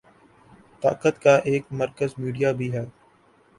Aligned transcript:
طاقت 0.83 1.21
کا 1.21 1.35
ایک 1.45 1.63
مرکز 1.73 2.13
میڈیا 2.17 2.51
بھی 2.51 2.71
ہے۔ 2.73 2.85